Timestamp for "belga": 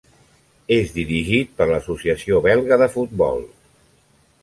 2.51-2.83